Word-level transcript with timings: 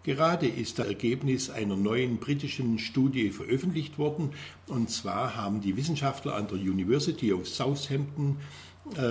Gerade 0.05 0.47
ist 0.47 0.79
das 0.79 0.87
Ergebnis 0.87 1.51
einer 1.51 1.75
neuen 1.77 2.19
britischen 2.19 2.79
Studie 2.79 3.31
veröffentlicht 3.31 3.99
worden. 3.99 4.31
Und 4.69 4.91
zwar 4.91 5.35
haben 5.35 5.61
die 5.61 5.77
Wissenschaftler 5.77 6.37
an 6.37 6.47
der 6.47 6.59
University 6.59 7.33
of 7.33 7.49
Southampton 7.49 8.37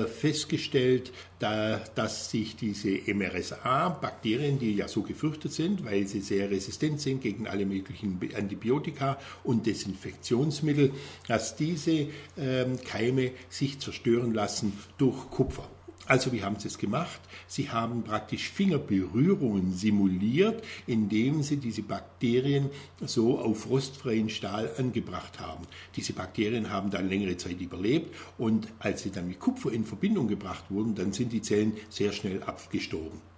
festgestellt, 0.07 1.11
da, 1.39 1.81
dass 1.95 2.29
sich 2.29 2.55
diese 2.55 2.99
MRSA-Bakterien, 3.11 4.59
die 4.59 4.75
ja 4.75 4.87
so 4.87 5.01
gefürchtet 5.01 5.51
sind, 5.51 5.83
weil 5.83 6.07
sie 6.07 6.21
sehr 6.21 6.51
resistent 6.51 7.01
sind 7.01 7.21
gegen 7.21 7.47
alle 7.47 7.65
möglichen 7.65 8.19
Antibiotika 8.35 9.17
und 9.43 9.65
Desinfektionsmittel, 9.65 10.91
dass 11.27 11.55
diese 11.55 12.07
ähm, 12.37 12.79
Keime 12.85 13.31
sich 13.49 13.79
zerstören 13.79 14.33
lassen 14.33 14.73
durch 14.97 15.29
Kupfer. 15.31 15.67
Also 16.05 16.33
wie 16.33 16.43
haben 16.43 16.59
sie 16.59 16.67
es 16.67 16.77
gemacht? 16.77 17.21
Sie 17.47 17.69
haben 17.69 18.03
praktisch 18.03 18.49
Fingerberührungen 18.49 19.71
simuliert, 19.73 20.63
indem 20.85 21.43
sie 21.43 21.57
diese 21.57 21.81
Bakterien 21.81 22.69
so 23.05 23.39
auf 23.39 23.69
rostfreien 23.69 24.29
Stahl 24.29 24.69
angebracht 24.77 25.39
haben. 25.39 25.65
Diese 25.95 26.11
Bakterien 26.11 26.69
haben 26.69 26.89
dann 26.89 27.07
längere 27.07 27.37
Zeit 27.37 27.61
überlebt 27.61 28.13
und 28.37 28.67
als 28.79 29.03
sie 29.03 29.11
dann 29.11 29.29
mit 29.29 29.39
Kupfer 29.39 29.71
in 29.71 29.85
Verbindung 29.85 30.27
gebracht 30.27 30.65
wurden, 30.69 30.93
dann 30.93 31.13
sind 31.13 31.31
die 31.31 31.41
Zellen 31.41 31.77
sehr 31.89 32.11
schnell 32.11 32.43
abgestorben. 32.43 33.32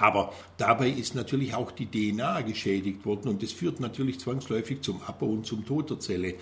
Aber 0.00 0.32
dabei 0.56 0.88
ist 0.88 1.14
natürlich 1.14 1.54
auch 1.54 1.72
die 1.72 1.86
DNA 1.86 2.42
geschädigt 2.42 3.04
worden 3.04 3.28
und 3.28 3.42
das 3.42 3.52
führt 3.52 3.80
natürlich 3.80 4.20
zwangsläufig 4.20 4.82
zum 4.82 5.02
Abbau 5.02 5.26
und 5.26 5.46
zum 5.46 5.66
Tod 5.66 5.90
der 5.90 5.98
Zelle. 5.98 6.34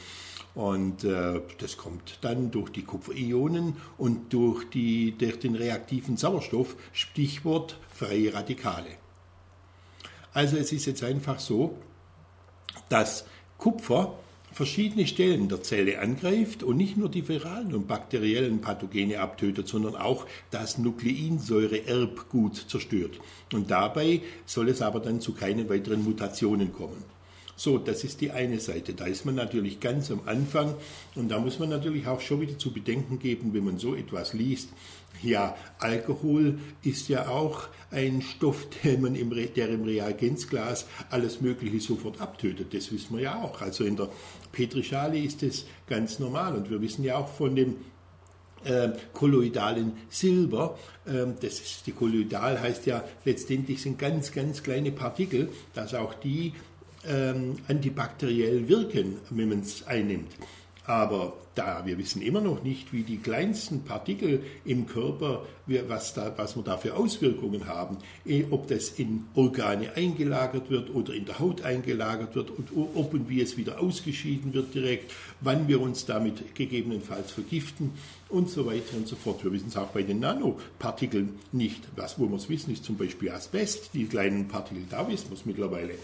Und 0.55 1.05
äh, 1.05 1.41
das 1.59 1.77
kommt 1.77 2.19
dann 2.23 2.51
durch 2.51 2.71
die 2.71 2.83
Kupferionen 2.83 3.77
und 3.99 4.33
durch, 4.33 4.69
die, 4.71 5.17
durch 5.17 5.39
den 5.39 5.55
reaktiven 5.55 6.17
Sauerstoff, 6.17 6.77
Stichwort 6.93 7.79
freie 7.91 8.33
Radikale. 8.33 8.89
Also 10.33 10.57
es 10.57 10.73
ist 10.73 10.87
jetzt 10.87 11.03
einfach 11.03 11.39
so, 11.41 11.77
dass 12.89 13.27
Kupfer 13.59 14.19
verschiedene 14.57 15.07
Stellen 15.07 15.51
der 15.51 15.63
Zelle 15.63 15.99
angreift 15.99 16.63
und 16.63 16.79
nicht 16.79 16.97
nur 16.97 17.11
die 17.11 17.29
viralen 17.29 17.75
und 17.75 17.87
bakteriellen 17.87 18.63
Pathogene 18.63 19.21
abtötet, 19.21 19.69
sondern 19.69 19.95
auch 19.95 20.25
das 20.51 20.79
Nukleinsäure-Erbgut 20.79 22.65
zerstört. 22.67 23.21
Und 23.53 23.71
dabei 23.71 24.23
soll 24.47 24.71
es 24.71 24.81
aber 24.81 25.01
dann 25.01 25.21
zu 25.21 25.35
keinen 25.35 25.69
weiteren 25.69 26.03
Mutationen 26.03 26.73
kommen. 26.73 27.05
So, 27.57 27.79
das 27.79 28.05
ist 28.05 28.21
die 28.21 28.31
eine 28.31 28.61
Seite. 28.61 28.93
Da 28.93 29.07
ist 29.07 29.25
man 29.25 29.35
natürlich 29.35 29.81
ganz 29.81 30.11
am 30.11 30.21
Anfang 30.27 30.75
und 31.15 31.31
da 31.31 31.39
muss 31.39 31.59
man 31.59 31.71
natürlich 31.71 32.07
auch 32.07 32.21
schon 32.21 32.43
wieder 32.43 32.59
zu 32.59 32.71
bedenken 32.71 33.19
geben, 33.19 33.55
wenn 33.55 33.65
man 33.65 33.79
so 33.79 33.95
etwas 33.95 34.35
liest. 34.35 34.69
Ja, 35.23 35.57
Alkohol 35.79 36.59
ist 36.83 37.09
ja 37.09 37.29
auch 37.29 37.69
ein 37.91 38.21
Stoff, 38.21 38.69
der, 38.85 38.99
man 38.99 39.15
im, 39.15 39.31
der 39.31 39.71
im 39.71 39.85
Reagenzglas 39.85 40.87
alles 41.09 41.41
Mögliche 41.41 41.81
sofort 41.81 42.21
abtötet. 42.21 42.75
Das 42.75 42.93
wissen 42.93 43.17
wir 43.17 43.23
ja 43.23 43.43
auch. 43.43 43.63
Also 43.63 43.85
in 43.85 43.97
der 43.97 44.11
Petrischale 44.53 45.19
ist 45.19 45.43
das 45.43 45.65
ganz 45.87 46.19
normal 46.19 46.55
und 46.55 46.69
wir 46.71 46.83
wissen 46.83 47.05
ja 47.05 47.17
auch 47.17 47.29
von 47.29 47.57
dem 47.57 47.77
äh, 48.65 48.91
kolloidalen 49.15 49.93
Silber. 50.11 50.79
Ähm, 51.07 51.35
das 51.41 51.61
ist, 51.61 51.87
die 51.87 51.93
kolloidal 51.93 52.61
heißt 52.61 52.85
ja 52.87 53.05
letztendlich 53.25 53.81
sind 53.81 53.99
ganz, 53.99 54.33
ganz 54.33 54.63
kleine 54.63 54.93
Partikel, 54.93 55.49
dass 55.75 55.95
auch 55.95 56.15
die 56.15 56.53
ähm, 57.09 57.57
antibakteriell 57.69 58.69
wirken, 58.69 59.17
wenn 59.31 59.49
man 59.49 59.61
es 59.61 59.87
einnimmt. 59.87 60.33
Aber 60.87 61.35
da 61.57 61.85
wir 61.85 61.99
wissen 61.99 62.23
immer 62.23 62.41
noch 62.41 62.63
nicht, 62.63 62.93
wie 62.93 63.03
die 63.03 63.17
kleinsten 63.17 63.83
Partikel 63.83 64.43
im 64.65 64.87
Körper, 64.87 65.45
was, 65.89 66.15
da, 66.15 66.33
was 66.37 66.55
wir 66.55 66.63
da 66.63 66.77
für 66.77 66.95
Auswirkungen 66.95 67.67
haben, 67.67 67.97
eh, 68.25 68.45
ob 68.51 68.69
das 68.69 68.91
in 68.91 69.25
Organe 69.35 69.97
eingelagert 69.97 70.71
wird 70.71 70.95
oder 70.95 71.13
in 71.13 71.25
der 71.25 71.41
Haut 71.41 71.63
eingelagert 71.63 72.37
wird 72.37 72.51
und 72.51 72.69
ob 72.95 73.15
und 73.15 73.29
wie 73.29 73.41
es 73.41 73.57
wieder 73.57 73.81
ausgeschieden 73.81 74.55
wird 74.55 74.75
direkt, 74.75 75.13
wann 75.41 75.67
wir 75.67 75.81
uns 75.81 76.07
damit 76.07 76.55
gegebenenfalls 76.55 77.33
vergiften 77.33 77.93
und 78.29 78.49
so 78.49 78.67
weiter 78.67 78.97
und 78.97 79.09
so 79.09 79.17
fort. 79.17 79.43
Wir 79.43 79.53
wissen 79.53 79.69
es 79.69 79.77
auch 79.77 79.89
bei 79.89 80.03
den 80.03 80.21
Nanopartikeln 80.21 81.39
nicht. 81.51 81.83
Was, 81.97 82.19
wo 82.19 82.29
wir 82.29 82.37
es 82.37 82.49
wissen, 82.49 82.73
ist 82.73 82.85
zum 82.85 82.97
Beispiel 82.97 83.31
Asbest, 83.31 83.91
die 83.95 84.05
kleinen 84.05 84.47
Partikel, 84.47 84.85
da 84.89 85.09
wissen 85.09 85.31
wir 85.31 85.37
es 85.37 85.47
mittlerweile. 85.47 85.95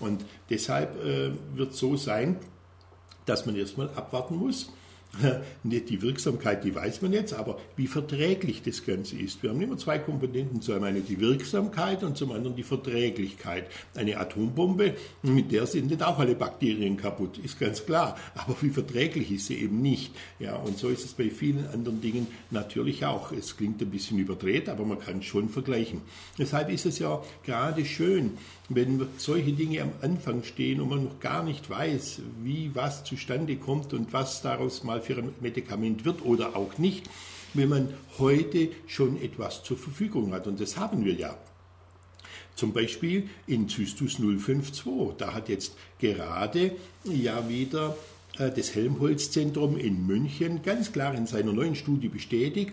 Und 0.00 0.24
deshalb 0.50 1.02
äh, 1.02 1.30
wird 1.54 1.72
es 1.72 1.78
so 1.78 1.96
sein, 1.96 2.38
dass 3.24 3.46
man 3.46 3.56
erstmal 3.56 3.88
abwarten 3.90 4.36
muss, 4.36 4.70
die 5.64 6.02
Wirksamkeit, 6.02 6.64
die 6.64 6.74
weiß 6.74 7.02
man 7.02 7.12
jetzt, 7.12 7.32
aber 7.32 7.58
wie 7.76 7.86
verträglich 7.86 8.62
das 8.62 8.84
Ganze 8.84 9.16
ist. 9.16 9.42
Wir 9.42 9.50
haben 9.50 9.60
immer 9.60 9.76
zwei 9.76 9.98
Komponenten, 9.98 10.60
zum 10.62 10.82
einen 10.82 11.06
die 11.06 11.20
Wirksamkeit 11.20 12.02
und 12.02 12.16
zum 12.16 12.32
anderen 12.32 12.56
die 12.56 12.62
Verträglichkeit. 12.62 13.66
Eine 13.94 14.18
Atombombe, 14.18 14.94
mit 15.22 15.52
der 15.52 15.66
sind 15.66 15.90
nicht 15.90 16.02
auch 16.02 16.18
alle 16.18 16.34
Bakterien 16.34 16.96
kaputt, 16.96 17.38
ist 17.38 17.58
ganz 17.58 17.84
klar, 17.84 18.16
aber 18.34 18.56
wie 18.60 18.70
verträglich 18.70 19.30
ist 19.30 19.46
sie 19.46 19.56
eben 19.56 19.80
nicht. 19.82 20.12
Ja, 20.38 20.56
und 20.56 20.78
so 20.78 20.88
ist 20.88 21.04
es 21.04 21.14
bei 21.14 21.30
vielen 21.30 21.66
anderen 21.68 22.00
Dingen 22.00 22.26
natürlich 22.50 23.04
auch. 23.04 23.32
Es 23.32 23.56
klingt 23.56 23.80
ein 23.82 23.90
bisschen 23.90 24.18
überdreht, 24.18 24.68
aber 24.68 24.84
man 24.84 24.98
kann 24.98 25.18
es 25.18 25.24
schon 25.24 25.48
vergleichen. 25.48 26.02
Deshalb 26.38 26.70
ist 26.70 26.86
es 26.86 26.98
ja 26.98 27.22
gerade 27.44 27.84
schön, 27.84 28.32
wenn 28.68 29.06
solche 29.16 29.52
Dinge 29.52 29.82
am 29.82 29.92
Anfang 30.02 30.42
stehen 30.42 30.80
und 30.80 30.88
man 30.88 31.04
noch 31.04 31.20
gar 31.20 31.44
nicht 31.44 31.70
weiß, 31.70 32.20
wie 32.42 32.72
was 32.74 33.04
zustande 33.04 33.56
kommt 33.56 33.92
und 33.92 34.12
was 34.12 34.42
daraus 34.42 34.82
mal 34.82 35.00
für 35.06 35.16
ein 35.18 35.34
Medikament 35.40 36.04
wird 36.04 36.24
oder 36.24 36.56
auch 36.56 36.78
nicht, 36.78 37.08
wenn 37.54 37.68
man 37.68 37.94
heute 38.18 38.70
schon 38.86 39.20
etwas 39.20 39.62
zur 39.62 39.76
Verfügung 39.76 40.32
hat. 40.32 40.46
Und 40.46 40.60
das 40.60 40.76
haben 40.76 41.04
wir 41.04 41.14
ja. 41.14 41.36
Zum 42.54 42.72
Beispiel 42.72 43.28
in 43.46 43.68
Zystus 43.68 44.18
052. 44.18 45.14
Da 45.18 45.34
hat 45.34 45.48
jetzt 45.48 45.76
gerade 45.98 46.72
ja 47.04 47.48
wieder 47.48 47.96
das 48.38 48.74
Helmholtz-Zentrum 48.74 49.76
in 49.76 50.06
München 50.06 50.62
ganz 50.62 50.92
klar 50.92 51.14
in 51.14 51.26
seiner 51.26 51.52
neuen 51.52 51.74
Studie 51.74 52.08
bestätigt, 52.08 52.72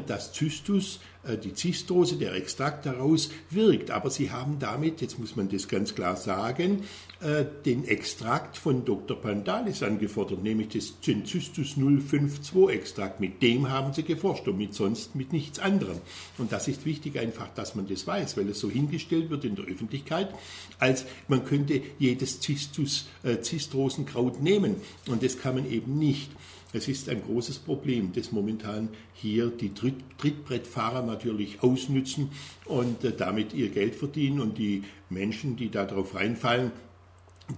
dass 0.00 0.32
Zystus, 0.32 1.00
äh, 1.24 1.36
die 1.36 1.54
Zistose, 1.54 2.16
der 2.16 2.34
Extrakt 2.34 2.86
daraus 2.86 3.30
wirkt. 3.50 3.90
Aber 3.90 4.10
sie 4.10 4.30
haben 4.30 4.58
damit, 4.58 5.00
jetzt 5.00 5.18
muss 5.18 5.36
man 5.36 5.48
das 5.48 5.68
ganz 5.68 5.94
klar 5.94 6.16
sagen, 6.16 6.84
äh, 7.20 7.44
den 7.64 7.86
Extrakt 7.86 8.56
von 8.56 8.84
Dr. 8.84 9.16
Pandalis 9.20 9.82
angefordert, 9.82 10.42
nämlich 10.42 10.68
das 10.68 11.00
Zystus 11.00 11.76
052 11.76 12.68
Extrakt. 12.70 13.20
Mit 13.20 13.42
dem 13.42 13.70
haben 13.70 13.92
sie 13.92 14.02
geforscht 14.02 14.48
und 14.48 14.58
mit 14.58 14.74
sonst 14.74 15.14
mit 15.14 15.32
nichts 15.32 15.58
anderem. 15.58 15.98
Und 16.38 16.52
das 16.52 16.68
ist 16.68 16.84
wichtig 16.84 17.18
einfach, 17.18 17.48
dass 17.54 17.74
man 17.74 17.86
das 17.86 18.06
weiß, 18.06 18.36
weil 18.36 18.48
es 18.48 18.60
so 18.60 18.70
hingestellt 18.70 19.30
wird 19.30 19.44
in 19.44 19.56
der 19.56 19.66
Öffentlichkeit, 19.66 20.34
als 20.78 21.04
man 21.28 21.44
könnte 21.44 21.80
jedes 21.98 22.40
Zistus, 22.40 23.06
äh, 23.22 23.40
Zistrosenkraut 23.40 24.42
nehmen. 24.42 24.76
Und 25.08 25.22
das 25.22 25.38
kann 25.38 25.56
man 25.56 25.70
eben 25.70 25.98
nicht. 25.98 26.30
Es 26.72 26.88
ist 26.88 27.08
ein 27.08 27.22
großes 27.22 27.58
Problem, 27.58 28.12
das 28.14 28.32
momentan 28.32 28.88
hier 29.12 29.48
die 29.48 29.74
Tritt 29.74 29.96
Trittbrettfahrer 30.18 31.02
natürlich 31.02 31.62
ausnützen 31.62 32.30
und 32.64 33.04
äh, 33.04 33.12
damit 33.12 33.52
ihr 33.52 33.68
Geld 33.68 33.94
verdienen 33.94 34.40
und 34.40 34.56
die 34.56 34.84
Menschen, 35.10 35.56
die 35.56 35.70
darauf 35.70 36.14
reinfallen, 36.14 36.72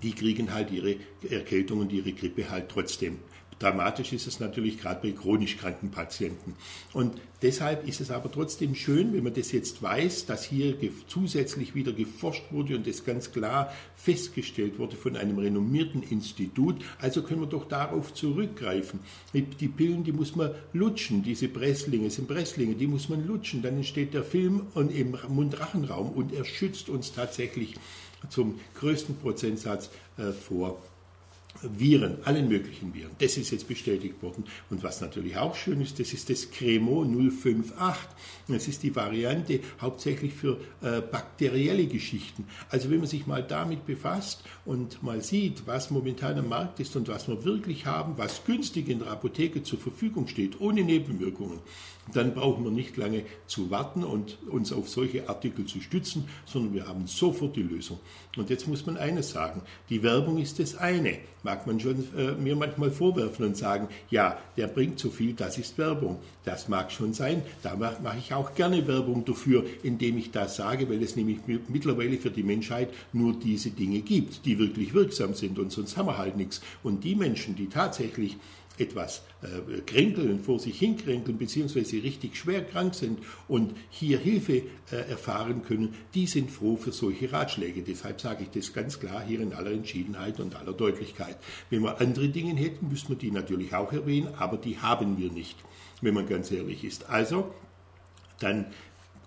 die 0.03 0.13
kriegen 0.13 0.53
halt 0.53 0.71
ihre 0.73 0.97
Erkältung 1.29 1.81
und 1.81 1.93
ihre 1.93 2.13
Grippe 2.13 2.51
halt 2.51 2.69
trotzdem. 2.69 3.19
Dramatisch 3.59 4.13
ist 4.13 4.27
es 4.27 4.41
natürlich 4.41 4.79
gerade 4.79 5.01
bei 5.03 5.13
chronisch 5.13 5.57
kranken 5.57 5.91
Patienten. 5.91 6.55
Und 6.93 7.21
deshalb 7.43 7.87
ist 7.87 8.01
es 8.01 8.11
aber 8.11 8.31
trotzdem 8.31 8.75
schön, 8.75 9.13
wenn 9.13 9.25
man 9.25 9.35
das 9.35 9.53
jetzt 9.53 9.83
weiß, 9.83 10.27
dass 10.27 10.45
hier 10.45 10.77
zusätzlich 11.07 11.75
wieder 11.75 11.93
geforscht 11.93 12.45
wurde 12.51 12.77
und 12.77 12.87
das 12.87 13.05
ganz 13.05 13.33
klar 13.33 13.73
festgestellt 13.97 14.79
wurde 14.79 14.97
von 14.97 15.17
einem 15.17 15.39
renommierten 15.39 16.03
Institut. 16.03 16.83
Also 17.01 17.23
können 17.23 17.41
wir 17.41 17.49
doch 17.49 17.69
darauf 17.69 18.13
zurückgreifen. 18.15 19.01
Die 19.33 19.69
Pillen, 19.69 20.05
die 20.05 20.13
muss 20.13 20.37
man 20.37 20.51
lutschen, 20.73 21.23
diese 21.23 21.49
Presslinge 21.49 22.11
sind 22.11 22.29
Presslinge, 22.29 22.75
die 22.75 22.87
muss 22.87 23.09
man 23.09 23.27
lutschen. 23.27 23.63
Dann 23.63 23.77
entsteht 23.77 24.15
der 24.15 24.25
Film 24.25 24.67
im 24.75 25.17
Mundrachenraum 25.29 26.11
und 26.11 26.33
er 26.33 26.45
schützt 26.45 26.89
uns 26.89 27.13
tatsächlich 27.13 27.75
zum 28.31 28.59
größten 28.75 29.17
Prozentsatz 29.17 29.91
äh, 30.17 30.33
vor 30.33 30.81
Viren, 31.63 32.19
allen 32.25 32.49
möglichen 32.49 32.93
Viren. 32.95 33.13
Das 33.19 33.37
ist 33.37 33.51
jetzt 33.51 33.69
bestätigt 33.69 34.23
worden. 34.23 34.45
Und 34.71 34.83
was 34.83 35.01
natürlich 35.01 35.37
auch 35.37 35.55
schön 35.55 35.81
ist, 35.81 35.99
das 35.99 36.13
ist 36.13 36.31
das 36.31 36.51
Cremo 36.51 37.05
058. 37.05 38.09
Das 38.49 38.69
ist 38.69 38.83
die 38.83 38.95
Variante 38.95 39.61
hauptsächlich 39.81 40.35
für 40.35 40.59
äh, 40.83 41.01
bakterielle 41.01 41.87
Geschichten. 41.87 42.47
Also 42.69 42.91
wenn 42.91 42.99
man 42.99 43.07
sich 43.07 43.27
mal 43.27 43.43
damit 43.43 43.87
befasst 43.87 44.43
und 44.65 45.03
mal 45.03 45.23
sieht, 45.23 45.67
was 45.67 45.91
momentan 45.91 46.39
am 46.39 46.49
Markt 46.49 46.81
ist 46.81 46.97
und 46.97 47.09
was 47.09 47.29
wir 47.29 47.45
wirklich 47.45 47.87
haben, 47.87 48.19
was 48.19 48.45
günstig 48.45 48.89
in 48.89 48.99
der 48.99 49.09
Apotheke 49.09 49.63
zur 49.63 49.79
Verfügung 49.79 50.29
steht, 50.29 50.61
ohne 50.61 50.83
Nebenwirkungen, 50.83 51.61
dann 52.13 52.35
brauchen 52.35 52.65
wir 52.65 52.71
nicht 52.71 52.97
lange 52.97 53.25
zu 53.47 53.71
warten 53.71 54.05
und 54.05 54.39
uns 54.49 54.73
auf 54.73 54.89
solche 54.89 55.29
Artikel 55.29 55.65
zu 55.65 55.81
stützen, 55.81 56.29
sondern 56.45 56.75
wir 56.75 56.87
haben 56.87 57.07
sofort 57.07 57.57
die 57.57 57.63
Lösung. 57.63 57.99
Und 58.37 58.51
jetzt 58.51 58.69
muss 58.69 58.85
man 58.85 58.97
eines 58.97 59.31
sagen, 59.31 59.63
die 59.89 60.03
Werbung 60.03 60.39
ist 60.39 60.59
das 60.59 60.77
eine. 60.77 61.19
Mag 61.45 61.67
man 61.67 61.79
schon 61.79 62.05
äh, 62.17 62.33
mir 62.33 62.57
manchmal 62.57 62.91
vorwerfen 62.91 63.47
und 63.47 63.57
sagen, 63.57 63.89
ja, 64.11 64.37
der 64.57 64.67
bringt 64.67 64.99
so 64.99 65.11
viel, 65.11 65.35
das 65.35 65.57
ist 65.59 65.79
Werbung. 65.79 66.19
Das 66.45 66.69
mag 66.69 66.91
schon 66.91 67.15
sein, 67.15 67.43
da 67.63 67.77
mache 67.77 67.99
mach 68.03 68.17
ich 68.19 68.35
auch 68.35 68.55
gerne 68.55 68.87
Werbung 68.87 69.25
dafür, 69.25 69.65
indem 69.83 70.19
ich 70.19 70.31
das 70.31 70.57
sage, 70.57 70.89
weil 70.91 71.03
es 71.03 71.17
nämlich 71.17 71.39
mittlerweile 71.69 72.19
für 72.19 72.31
die 72.31 72.43
Menschheit 72.43 72.89
nur 73.13 73.35
diese 73.35 73.71
Dinge 73.71 74.01
gibt, 74.01 74.45
die 74.45 74.59
wirklich 74.59 74.93
wirksam 74.93 75.35
sind 75.35 75.59
und 75.59 75.71
sonst 75.71 75.97
haben 75.97 76.09
wir 76.09 76.19
halt 76.19 76.37
nichts. 76.37 76.61
Und 76.83 77.05
die 77.05 77.15
Menschen, 77.15 77.55
die 77.55 77.69
tatsächlich 77.69 78.37
etwas 78.79 79.23
äh, 79.43 79.81
kränkeln, 79.83 80.41
vor 80.41 80.59
sich 80.59 80.79
hinkränkeln, 80.79 81.39
beziehungsweise 81.39 82.03
richtig 82.03 82.37
schwer 82.37 82.65
krank 82.65 82.95
sind 82.95 83.21
und 83.47 83.75
hier 83.91 84.19
Hilfe 84.19 84.63
äh, 84.91 84.97
erfahren 85.09 85.63
können, 85.63 85.95
die 86.15 86.27
sind 86.27 86.51
froh 86.51 86.77
für 86.77 86.93
solche 86.93 87.33
Ratschläge. 87.33 87.83
Deshalb 87.83 88.21
sage 88.21 88.45
ich 88.45 88.51
das 88.51 88.73
ganz 88.73 88.99
klar 88.99 89.25
hier 89.25 89.41
in 89.41 89.53
aller 89.53 89.71
Entschiedenheit 89.71 90.41
und 90.41 90.57
aller 90.57 90.73
Deutlichkeit. 90.73 91.37
Wenn 91.71 91.83
wir 91.83 92.01
andere 92.01 92.29
Dinge 92.29 92.55
hätten, 92.55 92.89
müssten 92.89 93.11
wir 93.11 93.17
die 93.17 93.31
natürlich 93.31 93.75
auch 93.75 93.93
erwähnen, 93.93 94.29
aber 94.39 94.57
die 94.57 94.79
haben 94.79 95.19
wir 95.19 95.31
nicht, 95.31 95.57
wenn 96.01 96.15
man 96.15 96.27
ganz 96.27 96.51
ehrlich 96.51 96.83
ist. 96.85 97.09
Also, 97.09 97.55
dann 98.41 98.67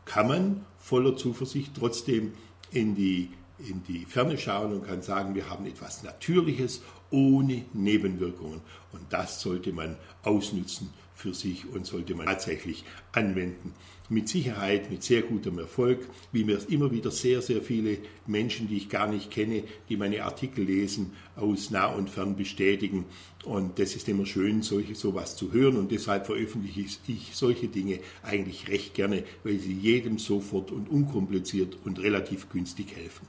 kann 0.04 0.28
man 0.28 0.66
voller 0.78 1.16
Zuversicht 1.16 1.72
trotzdem 1.78 2.34
in 2.72 2.96
die 2.96 3.30
in 3.60 3.84
die 3.84 4.06
Ferne 4.06 4.38
schauen 4.38 4.74
und 4.74 4.86
kann 4.86 5.02
sagen, 5.02 5.36
wir 5.36 5.50
haben 5.50 5.66
etwas 5.66 6.04
Natürliches 6.04 6.82
ohne 7.10 7.66
Nebenwirkungen. 7.74 8.62
Und 8.92 9.02
das 9.10 9.42
sollte 9.42 9.72
man 9.74 9.98
ausnutzen 10.24 10.90
für 11.16 11.34
sich 11.34 11.68
und 11.68 11.86
sollte 11.86 12.14
man 12.14 12.28
tatsächlich 12.28 12.84
anwenden. 13.12 13.74
Mit 14.10 14.30
Sicherheit, 14.30 14.90
mit 14.90 15.04
sehr 15.04 15.24
gutem 15.24 15.60
Erfolg, 15.60 16.08
wie 16.32 16.46
mir 16.46 16.60
immer 16.70 16.92
wieder 16.92 17.12
sehr, 17.12 17.42
sehr 17.42 17.62
viele 17.62 17.98
Menschen, 18.26 18.70
die 18.70 18.78
ich 18.78 18.88
gar 18.88 19.08
nicht 19.08 19.32
kenne, 19.32 19.64
die 19.90 19.98
meine 19.98 20.24
Artikel 20.24 20.64
lesen, 20.64 21.14
aus 21.36 21.72
nah 21.72 21.88
und 21.88 22.10
fern 22.10 22.38
bestätigen. 22.38 23.06
Und 23.44 23.80
das 23.80 23.96
ist 23.96 24.08
immer 24.08 24.26
schön, 24.26 24.62
solche 24.62 24.96
sowas 24.96 25.36
zu 25.36 25.52
hören. 25.52 25.76
Und 25.76 25.92
deshalb 25.92 26.26
veröffentliche 26.28 26.86
ich 27.08 27.32
solche 27.34 27.68
Dinge 27.68 28.00
eigentlich 28.24 28.70
recht 28.70 28.94
gerne, 28.94 29.24
weil 29.44 29.60
sie 29.60 29.74
jedem 29.74 30.20
sofort 30.20 30.72
und 30.72 30.88
unkompliziert 30.88 31.78
und 31.84 32.00
relativ 32.00 32.48
günstig 32.50 32.96
helfen. 32.96 33.28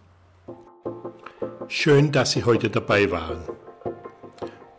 Schön, 1.70 2.12
dass 2.12 2.32
Sie 2.32 2.44
heute 2.44 2.70
dabei 2.70 3.10
waren. 3.10 3.42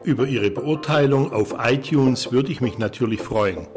Über 0.03 0.25
Ihre 0.25 0.49
Beurteilung 0.49 1.31
auf 1.31 1.55
iTunes 1.59 2.31
würde 2.31 2.51
ich 2.51 2.61
mich 2.61 2.79
natürlich 2.79 3.21
freuen. 3.21 3.67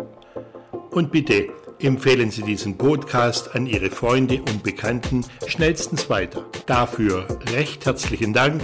Und 0.91 1.13
bitte 1.13 1.49
empfehlen 1.79 2.31
Sie 2.31 2.43
diesen 2.43 2.79
Podcast 2.79 3.55
an 3.55 3.67
Ihre 3.67 3.91
Freunde 3.91 4.41
und 4.41 4.63
Bekannten 4.63 5.27
schnellstens 5.47 6.09
weiter. 6.09 6.47
Dafür 6.65 7.27
recht 7.55 7.85
herzlichen 7.85 8.33
Dank, 8.33 8.63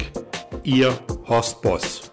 Ihr 0.64 0.98
Horst 1.28 1.60
Boss. 1.60 2.07